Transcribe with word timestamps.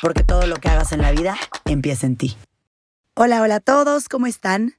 porque 0.00 0.24
todo 0.24 0.46
lo 0.46 0.56
que 0.56 0.68
hagas 0.68 0.92
en 0.92 1.02
la 1.02 1.12
vida 1.12 1.36
empieza 1.66 2.06
en 2.06 2.16
ti. 2.16 2.36
Hola, 3.14 3.42
hola 3.42 3.56
a 3.56 3.60
todos, 3.60 4.08
¿cómo 4.08 4.26
están? 4.26 4.74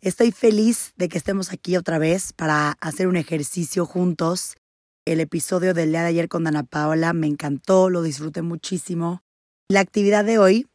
Estoy 0.00 0.32
feliz 0.32 0.92
de 0.96 1.08
que 1.08 1.18
estemos 1.18 1.52
aquí 1.52 1.76
otra 1.76 1.98
vez 1.98 2.32
para 2.32 2.72
hacer 2.80 3.06
un 3.06 3.16
ejercicio 3.16 3.86
juntos. 3.86 4.56
El 5.04 5.20
episodio 5.20 5.74
del 5.74 5.90
día 5.90 6.02
de 6.02 6.08
ayer 6.08 6.28
con 6.28 6.44
Dana 6.44 6.64
Paola 6.64 7.12
me 7.12 7.26
encantó, 7.26 7.88
lo 7.88 8.02
disfruté 8.02 8.42
muchísimo. 8.42 9.22
La 9.68 9.80
actividad 9.80 10.24
de 10.24 10.38
hoy 10.38 10.66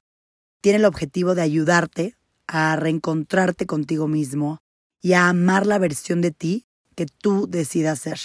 tiene 0.62 0.78
el 0.78 0.86
objetivo 0.86 1.36
de 1.36 1.42
ayudarte 1.42 2.16
a 2.48 2.76
reencontrarte 2.76 3.66
contigo 3.66 4.08
mismo 4.08 4.60
y 5.02 5.14
a 5.14 5.30
amar 5.30 5.66
la 5.68 5.78
versión 5.78 6.22
de 6.22 6.32
ti 6.32 6.66
que 6.96 7.06
tú 7.06 7.48
decidas 7.48 8.00
ser. 8.00 8.20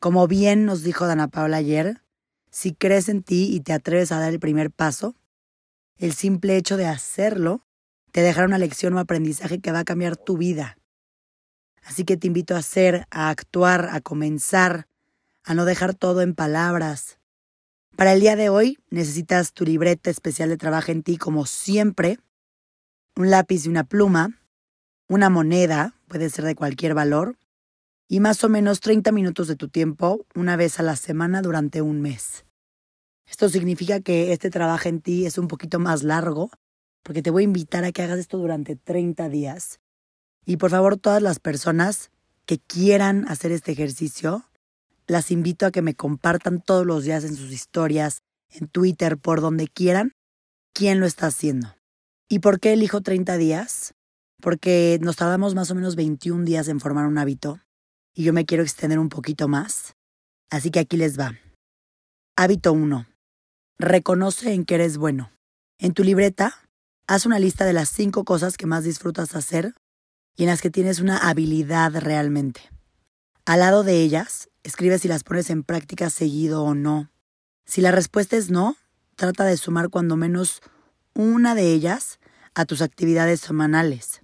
Como 0.00 0.26
bien 0.26 0.64
nos 0.64 0.82
dijo 0.82 1.06
Dana 1.06 1.28
Paola 1.28 1.58
ayer, 1.58 2.02
si 2.50 2.74
crees 2.74 3.08
en 3.08 3.22
ti 3.22 3.54
y 3.54 3.60
te 3.60 3.72
atreves 3.72 4.12
a 4.12 4.18
dar 4.18 4.32
el 4.32 4.40
primer 4.40 4.70
paso, 4.70 5.14
el 5.98 6.12
simple 6.12 6.56
hecho 6.56 6.76
de 6.76 6.86
hacerlo 6.86 7.66
te 8.12 8.22
dejará 8.22 8.46
una 8.46 8.58
lección 8.58 8.94
o 8.94 8.98
aprendizaje 8.98 9.60
que 9.60 9.72
va 9.72 9.80
a 9.80 9.84
cambiar 9.84 10.16
tu 10.16 10.36
vida. 10.36 10.78
Así 11.82 12.04
que 12.04 12.16
te 12.16 12.26
invito 12.26 12.54
a 12.54 12.58
hacer, 12.58 13.06
a 13.10 13.28
actuar, 13.28 13.90
a 13.92 14.00
comenzar, 14.00 14.88
a 15.44 15.54
no 15.54 15.64
dejar 15.64 15.94
todo 15.94 16.22
en 16.22 16.34
palabras. 16.34 17.18
Para 17.94 18.12
el 18.12 18.20
día 18.20 18.36
de 18.36 18.48
hoy 18.48 18.78
necesitas 18.90 19.52
tu 19.52 19.64
libreta 19.64 20.10
especial 20.10 20.48
de 20.48 20.56
trabajo 20.56 20.92
en 20.92 21.02
ti 21.02 21.16
como 21.16 21.46
siempre, 21.46 22.18
un 23.14 23.30
lápiz 23.30 23.64
y 23.64 23.68
una 23.68 23.84
pluma, 23.84 24.40
una 25.08 25.30
moneda, 25.30 25.94
puede 26.08 26.28
ser 26.28 26.44
de 26.44 26.54
cualquier 26.54 26.94
valor, 26.94 27.36
y 28.08 28.20
más 28.20 28.42
o 28.44 28.48
menos 28.48 28.80
30 28.80 29.12
minutos 29.12 29.48
de 29.48 29.56
tu 29.56 29.68
tiempo 29.68 30.26
una 30.34 30.56
vez 30.56 30.78
a 30.78 30.82
la 30.82 30.96
semana 30.96 31.42
durante 31.42 31.82
un 31.82 32.00
mes. 32.00 32.44
Esto 33.28 33.48
significa 33.48 34.00
que 34.00 34.32
este 34.32 34.50
trabajo 34.50 34.88
en 34.88 35.00
ti 35.00 35.26
es 35.26 35.38
un 35.38 35.48
poquito 35.48 35.78
más 35.80 36.04
largo, 36.04 36.50
porque 37.02 37.22
te 37.22 37.30
voy 37.30 37.42
a 37.42 37.44
invitar 37.44 37.84
a 37.84 37.92
que 37.92 38.02
hagas 38.02 38.18
esto 38.18 38.38
durante 38.38 38.76
30 38.76 39.28
días. 39.28 39.80
Y 40.44 40.58
por 40.58 40.70
favor, 40.70 40.96
todas 40.96 41.22
las 41.22 41.40
personas 41.40 42.10
que 42.44 42.58
quieran 42.58 43.26
hacer 43.28 43.50
este 43.50 43.72
ejercicio, 43.72 44.44
las 45.08 45.32
invito 45.32 45.66
a 45.66 45.72
que 45.72 45.82
me 45.82 45.94
compartan 45.94 46.60
todos 46.60 46.86
los 46.86 47.04
días 47.04 47.24
en 47.24 47.34
sus 47.34 47.50
historias, 47.50 48.22
en 48.50 48.68
Twitter, 48.68 49.18
por 49.18 49.40
donde 49.40 49.66
quieran, 49.66 50.12
quién 50.72 51.00
lo 51.00 51.06
está 51.06 51.26
haciendo. 51.26 51.74
¿Y 52.28 52.38
por 52.38 52.60
qué 52.60 52.72
elijo 52.72 53.00
30 53.00 53.36
días? 53.36 53.94
Porque 54.40 54.98
nos 55.00 55.16
tardamos 55.16 55.56
más 55.56 55.70
o 55.72 55.74
menos 55.74 55.96
21 55.96 56.44
días 56.44 56.68
en 56.68 56.78
formar 56.78 57.06
un 57.06 57.18
hábito 57.18 57.60
y 58.16 58.24
yo 58.24 58.32
me 58.32 58.46
quiero 58.46 58.64
extender 58.64 58.98
un 58.98 59.10
poquito 59.10 59.46
más. 59.46 59.94
Así 60.50 60.70
que 60.70 60.80
aquí 60.80 60.96
les 60.96 61.20
va. 61.20 61.36
Hábito 62.34 62.72
1. 62.72 63.06
Reconoce 63.78 64.54
en 64.54 64.64
qué 64.64 64.76
eres 64.76 64.96
bueno. 64.96 65.30
En 65.78 65.92
tu 65.92 66.02
libreta, 66.02 66.54
haz 67.06 67.26
una 67.26 67.38
lista 67.38 67.66
de 67.66 67.74
las 67.74 67.90
cinco 67.90 68.24
cosas 68.24 68.56
que 68.56 68.66
más 68.66 68.84
disfrutas 68.84 69.36
hacer 69.36 69.74
y 70.34 70.44
en 70.44 70.48
las 70.48 70.62
que 70.62 70.70
tienes 70.70 71.00
una 71.00 71.18
habilidad 71.18 71.94
realmente. 71.94 72.62
Al 73.44 73.60
lado 73.60 73.84
de 73.84 74.00
ellas, 74.00 74.48
escribe 74.62 74.98
si 74.98 75.08
las 75.08 75.22
pones 75.22 75.50
en 75.50 75.62
práctica 75.62 76.08
seguido 76.08 76.64
o 76.64 76.74
no. 76.74 77.10
Si 77.66 77.82
la 77.82 77.92
respuesta 77.92 78.36
es 78.36 78.50
no, 78.50 78.76
trata 79.14 79.44
de 79.44 79.58
sumar 79.58 79.90
cuando 79.90 80.16
menos 80.16 80.62
una 81.12 81.54
de 81.54 81.70
ellas 81.70 82.18
a 82.54 82.64
tus 82.64 82.80
actividades 82.80 83.40
semanales. 83.40 84.22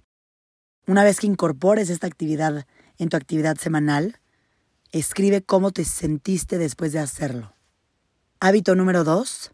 Una 0.87 1.03
vez 1.03 1.19
que 1.19 1.27
incorpores 1.27 1.91
esta 1.91 2.07
actividad 2.07 2.65
en 3.03 3.09
tu 3.09 3.17
actividad 3.17 3.57
semanal, 3.57 4.19
escribe 4.91 5.43
cómo 5.43 5.71
te 5.71 5.85
sentiste 5.85 6.57
después 6.57 6.91
de 6.93 6.99
hacerlo. 6.99 7.53
Hábito 8.39 8.75
número 8.75 9.03
2. 9.03 9.51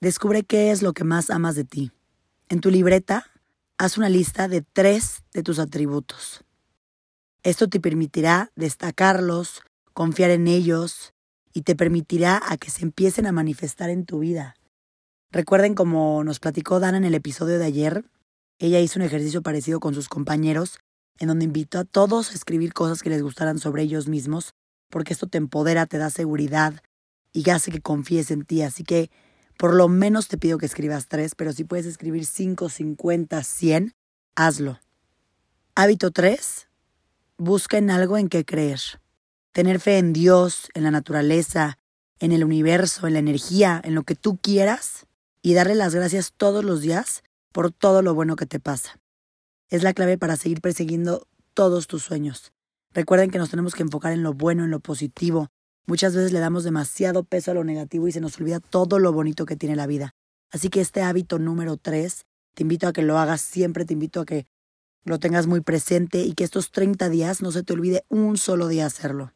Descubre 0.00 0.42
qué 0.42 0.70
es 0.70 0.82
lo 0.82 0.92
que 0.92 1.04
más 1.04 1.30
amas 1.30 1.54
de 1.54 1.64
ti. 1.64 1.92
En 2.48 2.60
tu 2.60 2.70
libreta, 2.70 3.30
haz 3.78 3.96
una 3.96 4.08
lista 4.08 4.48
de 4.48 4.62
tres 4.62 5.22
de 5.32 5.42
tus 5.42 5.58
atributos. 5.58 6.44
Esto 7.42 7.68
te 7.68 7.80
permitirá 7.80 8.52
destacarlos, 8.54 9.62
confiar 9.92 10.30
en 10.30 10.46
ellos 10.46 11.12
y 11.52 11.62
te 11.62 11.74
permitirá 11.74 12.40
a 12.46 12.56
que 12.56 12.70
se 12.70 12.82
empiecen 12.82 13.26
a 13.26 13.32
manifestar 13.32 13.90
en 13.90 14.04
tu 14.04 14.20
vida. 14.20 14.54
Recuerden 15.30 15.74
como 15.74 16.22
nos 16.24 16.40
platicó 16.40 16.78
Dana 16.78 16.98
en 16.98 17.04
el 17.04 17.14
episodio 17.14 17.58
de 17.58 17.64
ayer, 17.64 18.04
ella 18.58 18.80
hizo 18.80 18.98
un 18.98 19.04
ejercicio 19.04 19.42
parecido 19.42 19.80
con 19.80 19.94
sus 19.94 20.08
compañeros, 20.08 20.78
en 21.18 21.28
donde 21.28 21.44
invitó 21.44 21.78
a 21.78 21.84
todos 21.84 22.30
a 22.30 22.34
escribir 22.34 22.72
cosas 22.72 23.02
que 23.02 23.10
les 23.10 23.22
gustaran 23.22 23.58
sobre 23.58 23.82
ellos 23.82 24.08
mismos, 24.08 24.54
porque 24.88 25.12
esto 25.12 25.26
te 25.26 25.38
empodera, 25.38 25.86
te 25.86 25.98
da 25.98 26.10
seguridad, 26.10 26.82
y 27.32 27.48
hace 27.50 27.70
que 27.70 27.80
confíes 27.80 28.30
en 28.30 28.44
ti. 28.44 28.62
Así 28.62 28.84
que 28.84 29.10
por 29.56 29.74
lo 29.74 29.88
menos 29.88 30.28
te 30.28 30.38
pido 30.38 30.58
que 30.58 30.66
escribas 30.66 31.08
tres, 31.08 31.34
pero 31.34 31.52
si 31.52 31.64
puedes 31.64 31.86
escribir 31.86 32.26
cinco, 32.26 32.68
cincuenta, 32.68 33.42
cien, 33.42 33.94
hazlo. 34.34 34.80
Hábito 35.74 36.10
tres, 36.10 36.68
busca 37.38 37.78
en 37.78 37.90
algo 37.90 38.18
en 38.18 38.28
que 38.28 38.44
creer. 38.44 38.80
Tener 39.52 39.80
fe 39.80 39.98
en 39.98 40.12
Dios, 40.12 40.68
en 40.74 40.84
la 40.84 40.90
naturaleza, 40.90 41.78
en 42.18 42.32
el 42.32 42.44
universo, 42.44 43.06
en 43.06 43.14
la 43.14 43.18
energía, 43.18 43.80
en 43.84 43.94
lo 43.94 44.04
que 44.04 44.14
tú 44.14 44.38
quieras 44.38 45.06
y 45.42 45.54
darle 45.54 45.74
las 45.74 45.94
gracias 45.94 46.32
todos 46.36 46.64
los 46.64 46.80
días 46.80 47.22
por 47.52 47.70
todo 47.70 48.00
lo 48.00 48.14
bueno 48.14 48.36
que 48.36 48.46
te 48.46 48.60
pasa. 48.60 49.01
Es 49.72 49.82
la 49.82 49.94
clave 49.94 50.18
para 50.18 50.36
seguir 50.36 50.60
persiguiendo 50.60 51.26
todos 51.54 51.86
tus 51.88 52.02
sueños. 52.02 52.52
Recuerden 52.92 53.30
que 53.30 53.38
nos 53.38 53.50
tenemos 53.50 53.74
que 53.74 53.82
enfocar 53.82 54.12
en 54.12 54.22
lo 54.22 54.34
bueno, 54.34 54.64
en 54.64 54.70
lo 54.70 54.80
positivo, 54.80 55.48
Muchas 55.86 56.14
veces 56.14 56.32
le 56.32 56.38
damos 56.38 56.62
demasiado 56.62 57.24
peso 57.24 57.50
a 57.50 57.54
lo 57.54 57.64
negativo 57.64 58.06
y 58.06 58.12
se 58.12 58.20
nos 58.20 58.38
olvida 58.38 58.60
todo 58.60 58.98
lo 58.98 59.12
bonito 59.12 59.46
que 59.46 59.56
tiene 59.56 59.74
la 59.74 59.88
vida. 59.88 60.14
Así 60.50 60.68
que 60.68 60.80
este 60.80 61.02
hábito 61.02 61.38
número 61.38 61.76
tres, 61.76 62.24
te 62.54 62.62
invito 62.62 62.86
a 62.86 62.92
que 62.92 63.02
lo 63.02 63.18
hagas 63.18 63.40
siempre, 63.40 63.84
te 63.84 63.94
invito 63.94 64.20
a 64.20 64.24
que 64.24 64.46
lo 65.04 65.18
tengas 65.18 65.48
muy 65.48 65.60
presente 65.60 66.20
y 66.20 66.34
que 66.34 66.44
estos 66.44 66.70
30 66.70 67.08
días 67.08 67.42
no 67.42 67.50
se 67.50 67.64
te 67.64 67.72
olvide 67.72 68.04
un 68.08 68.36
solo 68.36 68.68
día 68.68 68.86
hacerlo. 68.86 69.32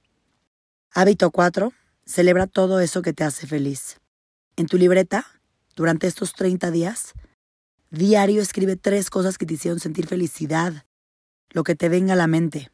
Hábito 0.93 1.33
4. 1.33 1.73
Celebra 2.05 2.47
todo 2.47 2.79
eso 2.79 3.03
que 3.03 3.13
te 3.13 3.25
hace 3.25 3.49
feliz. 3.49 4.01
En 4.55 4.67
tu 4.67 4.79
libreta, 4.79 5.27
durante 5.75 6.07
estos 6.07 6.33
30 6.35 6.71
días, 6.71 7.15
diario 7.91 8.43
escribe 8.43 8.77
tres 8.77 9.11
cosas 9.11 9.39
que 9.39 9.47
te 9.47 9.55
hicieron 9.55 9.81
sentir 9.81 10.07
felicidad, 10.07 10.85
lo 11.51 11.65
que 11.65 11.75
te 11.75 11.89
venga 11.89 12.15
a 12.15 12.17
la 12.17 12.27
mente. 12.27 12.71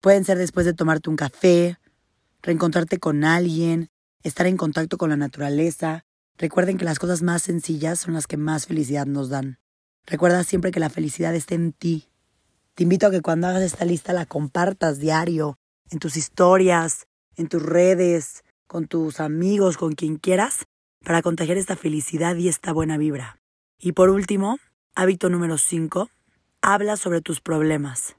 Pueden 0.00 0.24
ser 0.24 0.38
después 0.38 0.66
de 0.66 0.74
tomarte 0.74 1.10
un 1.10 1.16
café, 1.16 1.78
reencontrarte 2.42 2.98
con 2.98 3.24
alguien, 3.24 3.88
estar 4.22 4.46
en 4.46 4.56
contacto 4.56 4.98
con 4.98 5.10
la 5.10 5.16
naturaleza. 5.16 6.04
Recuerden 6.38 6.78
que 6.78 6.84
las 6.84 6.98
cosas 6.98 7.22
más 7.22 7.42
sencillas 7.42 7.98
son 7.98 8.14
las 8.14 8.26
que 8.26 8.36
más 8.36 8.66
felicidad 8.66 9.06
nos 9.06 9.28
dan. 9.28 9.58
Recuerda 10.06 10.44
siempre 10.44 10.70
que 10.70 10.80
la 10.80 10.90
felicidad 10.90 11.34
está 11.34 11.54
en 11.54 11.72
ti. 11.72 12.08
Te 12.74 12.84
invito 12.84 13.06
a 13.06 13.10
que 13.10 13.20
cuando 13.20 13.46
hagas 13.46 13.62
esta 13.62 13.84
lista 13.84 14.12
la 14.12 14.26
compartas 14.26 14.98
diario, 14.98 15.58
en 15.90 15.98
tus 15.98 16.16
historias, 16.16 17.06
en 17.36 17.48
tus 17.48 17.62
redes, 17.62 18.44
con 18.66 18.86
tus 18.86 19.20
amigos, 19.20 19.76
con 19.76 19.94
quien 19.94 20.16
quieras, 20.16 20.66
para 21.04 21.22
contagiar 21.22 21.58
esta 21.58 21.76
felicidad 21.76 22.36
y 22.36 22.48
esta 22.48 22.72
buena 22.72 22.96
vibra. 22.96 23.39
Y 23.82 23.92
por 23.92 24.10
último, 24.10 24.58
hábito 24.94 25.30
número 25.30 25.56
5, 25.56 26.10
habla 26.60 26.98
sobre 26.98 27.22
tus 27.22 27.40
problemas. 27.40 28.14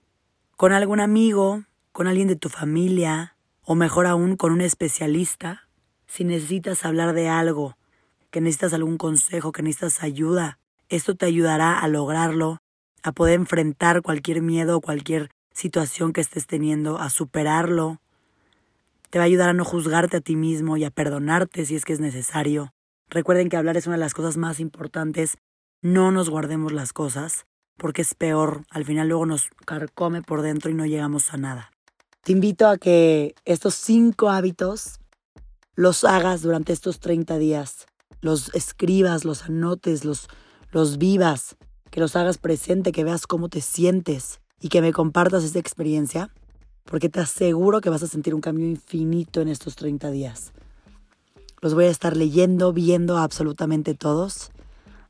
Con 0.57 0.73
algún 0.73 0.99
amigo, 0.99 1.65
con 1.91 2.07
alguien 2.07 2.27
de 2.27 2.35
tu 2.35 2.49
familia, 2.49 3.35
o 3.61 3.75
mejor 3.75 4.07
aún 4.07 4.37
con 4.37 4.53
un 4.53 4.61
especialista, 4.61 5.67
si 6.07 6.23
necesitas 6.23 6.83
hablar 6.83 7.13
de 7.13 7.29
algo, 7.29 7.77
que 8.31 8.41
necesitas 8.41 8.73
algún 8.73 8.97
consejo, 8.97 9.51
que 9.51 9.61
necesitas 9.61 10.01
ayuda, 10.01 10.57
esto 10.89 11.13
te 11.13 11.27
ayudará 11.27 11.77
a 11.77 11.87
lograrlo, 11.87 12.57
a 13.03 13.11
poder 13.11 13.35
enfrentar 13.35 14.01
cualquier 14.01 14.41
miedo 14.41 14.77
o 14.77 14.81
cualquier 14.81 15.29
situación 15.53 16.11
que 16.11 16.21
estés 16.21 16.47
teniendo, 16.47 16.97
a 16.97 17.11
superarlo. 17.11 18.01
Te 19.11 19.19
va 19.19 19.25
a 19.25 19.27
ayudar 19.27 19.49
a 19.49 19.53
no 19.53 19.63
juzgarte 19.63 20.17
a 20.17 20.21
ti 20.21 20.35
mismo 20.35 20.75
y 20.77 20.85
a 20.85 20.89
perdonarte 20.89 21.67
si 21.67 21.75
es 21.75 21.85
que 21.85 21.93
es 21.93 21.99
necesario. 21.99 22.73
Recuerden 23.11 23.49
que 23.49 23.57
hablar 23.57 23.77
es 23.77 23.85
una 23.85 23.97
de 23.97 23.99
las 23.99 24.15
cosas 24.15 24.37
más 24.37 24.59
importantes. 24.59 25.37
No 25.83 26.11
nos 26.11 26.29
guardemos 26.29 26.71
las 26.73 26.93
cosas, 26.93 27.47
porque 27.75 28.03
es 28.03 28.13
peor. 28.13 28.65
Al 28.69 28.85
final 28.85 29.07
luego 29.07 29.25
nos 29.25 29.49
carcome 29.65 30.21
por 30.21 30.43
dentro 30.43 30.69
y 30.69 30.75
no 30.75 30.85
llegamos 30.85 31.33
a 31.33 31.37
nada. 31.37 31.71
Te 32.21 32.33
invito 32.33 32.67
a 32.67 32.77
que 32.77 33.33
estos 33.45 33.73
cinco 33.73 34.29
hábitos 34.29 34.99
los 35.75 36.03
hagas 36.03 36.43
durante 36.43 36.71
estos 36.71 36.99
30 36.99 37.39
días. 37.39 37.87
los 38.21 38.53
escribas, 38.53 39.25
los 39.25 39.45
anotes, 39.45 40.05
los, 40.05 40.27
los 40.69 40.99
vivas, 40.99 41.55
que 41.89 41.99
los 41.99 42.15
hagas 42.15 42.37
presente, 42.37 42.91
que 42.91 43.03
veas 43.03 43.25
cómo 43.25 43.49
te 43.49 43.61
sientes 43.61 44.41
y 44.59 44.69
que 44.69 44.83
me 44.83 44.93
compartas 44.93 45.43
esa 45.43 45.57
experiencia, 45.57 46.29
porque 46.85 47.09
te 47.09 47.19
aseguro 47.19 47.81
que 47.81 47.89
vas 47.89 48.03
a 48.03 48.07
sentir 48.07 48.35
un 48.35 48.41
cambio 48.41 48.67
infinito 48.67 49.41
en 49.41 49.47
estos 49.47 49.75
30 49.75 50.11
días. 50.11 50.53
Los 51.61 51.73
voy 51.73 51.85
a 51.85 51.89
estar 51.89 52.15
leyendo, 52.15 52.71
viendo 52.71 53.17
absolutamente 53.17 53.95
todos. 53.95 54.51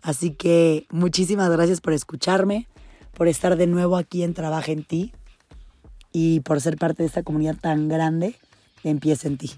Así 0.02 0.32
que 0.32 0.88
muchísimas 0.90 1.50
gracias 1.52 1.82
por 1.82 1.94
escucharme, 1.94 2.68
por 3.14 3.28
estar 3.28 3.56
de 3.56 3.68
nuevo 3.68 3.98
aquí 3.98 4.24
en 4.24 4.34
Trabaja 4.34 4.72
en 4.72 4.84
ti 4.84 5.14
y 6.12 6.40
por 6.42 6.60
ser 6.62 6.78
parte 6.78 7.04
de 7.04 7.08
esta 7.08 7.24
comunidad 7.24 7.58
tan 7.60 7.88
grande 7.88 8.36
de 8.84 8.90
Empieza 8.90 9.28
en 9.28 9.38
ti. 9.38 9.52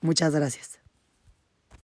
Muchas 0.00 0.34
gracias. 0.34 0.78